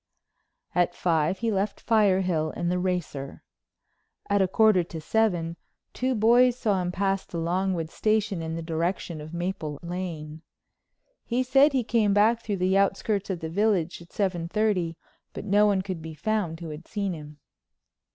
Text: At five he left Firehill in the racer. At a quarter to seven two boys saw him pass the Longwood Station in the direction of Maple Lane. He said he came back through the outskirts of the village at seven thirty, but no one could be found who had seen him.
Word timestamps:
At 0.73 0.95
five 0.95 1.37
he 1.37 1.51
left 1.51 1.79
Firehill 1.85 2.49
in 2.57 2.69
the 2.69 2.79
racer. 2.79 3.43
At 4.31 4.41
a 4.41 4.47
quarter 4.47 4.83
to 4.83 4.99
seven 4.99 5.57
two 5.93 6.15
boys 6.15 6.57
saw 6.57 6.81
him 6.81 6.91
pass 6.91 7.23
the 7.23 7.37
Longwood 7.37 7.91
Station 7.91 8.41
in 8.41 8.55
the 8.55 8.63
direction 8.63 9.21
of 9.21 9.31
Maple 9.31 9.77
Lane. 9.83 10.41
He 11.23 11.43
said 11.43 11.73
he 11.73 11.83
came 11.83 12.15
back 12.15 12.41
through 12.41 12.57
the 12.57 12.75
outskirts 12.79 13.29
of 13.29 13.41
the 13.41 13.49
village 13.51 14.01
at 14.01 14.11
seven 14.11 14.47
thirty, 14.47 14.97
but 15.33 15.45
no 15.45 15.67
one 15.67 15.83
could 15.83 16.01
be 16.01 16.15
found 16.15 16.61
who 16.61 16.69
had 16.69 16.87
seen 16.87 17.13
him. 17.13 17.37